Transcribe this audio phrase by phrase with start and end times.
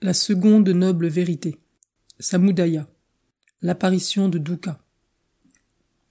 [0.00, 1.58] La seconde noble vérité.
[2.20, 2.88] Samudaya.
[3.62, 4.80] L'apparition de Dukkha.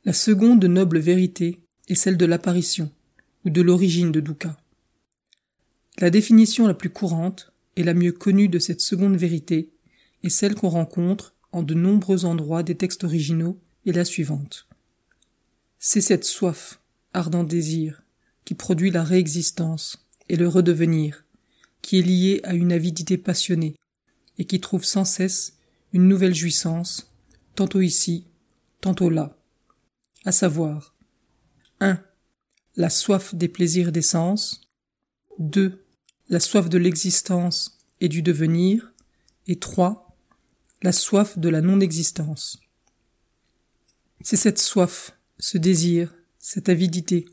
[0.03, 2.91] La seconde noble vérité est celle de l'apparition,
[3.45, 4.57] ou de l'origine de Dukkha.
[5.99, 9.71] La définition la plus courante et la mieux connue de cette seconde vérité
[10.21, 14.67] est celle qu'on rencontre en de nombreux endroits des textes originaux et la suivante.
[15.79, 16.81] C'est cette soif,
[17.13, 18.03] ardent désir,
[18.43, 21.23] qui produit la réexistence et le redevenir,
[21.81, 23.75] qui est liée à une avidité passionnée
[24.37, 25.57] et qui trouve sans cesse
[25.93, 27.13] une nouvelle jouissance,
[27.55, 28.25] tantôt ici,
[28.81, 29.37] tantôt là,
[30.25, 30.95] à savoir
[31.79, 32.01] 1.
[32.75, 34.69] La soif des plaisirs des sens
[35.39, 35.83] 2
[36.29, 38.93] la soif de l'existence et du devenir,
[39.47, 40.17] et 3.
[40.83, 42.59] La soif de la non-existence.
[44.21, 47.25] C'est cette soif, ce désir, cette avidité,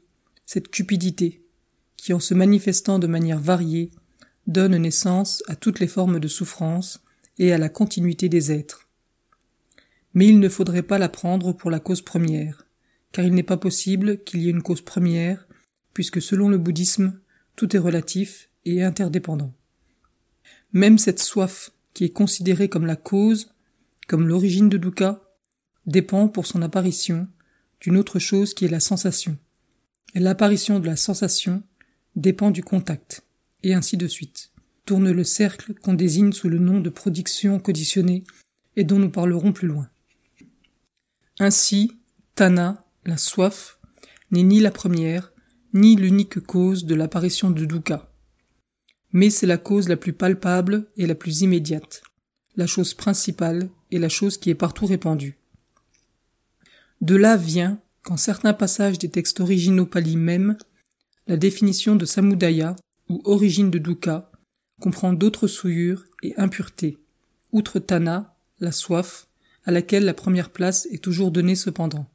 [0.46, 1.44] cette cupidité,
[1.96, 3.90] qui en se manifestant de manière variée,
[4.46, 7.02] donne naissance à toutes les formes de souffrance
[7.38, 8.88] et à la continuité des êtres.
[10.12, 12.66] Mais il ne faudrait pas la prendre pour la cause première,
[13.12, 15.46] car il n'est pas possible qu'il y ait une cause première,
[15.92, 17.18] puisque selon le bouddhisme,
[17.56, 19.52] tout est relatif et interdépendant.
[20.72, 23.52] Même cette soif, qui est considérée comme la cause,
[24.08, 25.22] comme l'origine de Dukkha,
[25.86, 27.28] dépend pour son apparition
[27.80, 29.36] d'une autre chose qui est la sensation.
[30.14, 31.62] L'apparition de la sensation
[32.16, 33.23] dépend du contact,
[33.64, 34.52] et ainsi de suite.
[34.86, 38.22] Tourne le cercle qu'on désigne sous le nom de production conditionnée
[38.76, 39.88] et dont nous parlerons plus loin.
[41.40, 41.90] Ainsi,
[42.36, 43.80] Tana, la soif,
[44.30, 45.32] n'est ni la première,
[45.72, 48.08] ni l'unique cause de l'apparition de Dukkha
[49.14, 52.02] mais c'est la cause la plus palpable et la plus immédiate,
[52.56, 55.38] la chose principale et la chose qui est partout répandue.
[57.00, 60.58] De là vient, qu'en certains passages des textes originaux pali même,
[61.28, 62.74] la définition de samudaya,
[63.08, 64.30] ou origine de dukkha,
[64.80, 66.98] comprend d'autres souillures et impuretés,
[67.52, 69.28] outre tana, la soif,
[69.64, 72.06] à laquelle la première place est toujours donnée cependant.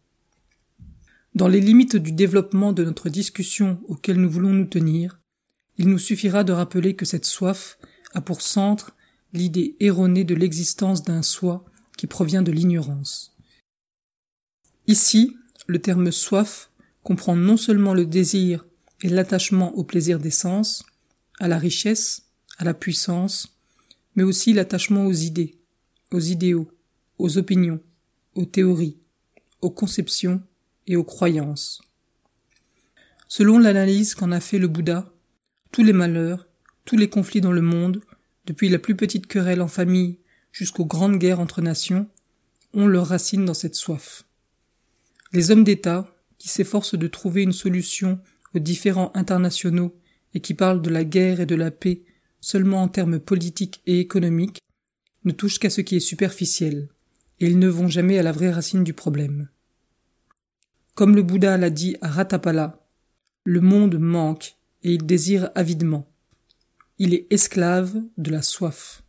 [1.36, 5.20] Dans les limites du développement de notre discussion auquel nous voulons nous tenir,
[5.78, 7.78] il nous suffira de rappeler que cette soif
[8.14, 8.96] a pour centre
[9.34, 11.64] l'idée erronée de l'existence d'un soi
[11.98, 13.36] qui provient de l'ignorance.
[14.88, 16.72] Ici, le terme soif
[17.04, 18.66] comprend non seulement le désir
[19.02, 20.84] et l'attachement au plaisir des sens,
[21.40, 22.24] à la richesse,
[22.58, 23.58] à la puissance,
[24.16, 25.58] mais aussi l'attachement aux idées,
[26.12, 26.70] aux idéaux,
[27.18, 27.82] aux opinions,
[28.36, 28.98] aux théories,
[29.62, 30.42] aux conceptions
[30.88, 31.82] et aux croyances.
[33.28, 35.14] Selon l'analyse qu'en a fait le Bouddha,
[35.72, 36.48] tous les malheurs,
[36.86, 38.02] tous les conflits dans le monde,
[38.46, 40.20] depuis la plus petite querelle en famille
[40.52, 42.10] jusqu'aux grandes guerres entre nations,
[42.74, 44.26] ont leur racine dans cette soif.
[45.32, 48.20] Les hommes d'État, qui s'efforcent de trouver une solution
[48.56, 49.96] aux différends internationaux
[50.34, 52.04] et qui parlent de la guerre et de la paix
[52.42, 54.62] seulement en termes politiques et économiques,
[55.26, 56.88] ne touchent qu'à ce qui est superficiel,
[57.40, 59.50] et ils ne vont jamais à la vraie racine du problème.
[60.96, 62.86] Comme le Bouddha l'a dit à Ratapala,
[63.44, 66.10] le monde manque et il désire avidement.
[66.98, 69.04] Il est esclave de la soif.